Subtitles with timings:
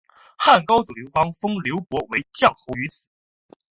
[0.35, 3.07] 汉高祖刘邦封周勃为绛侯于此。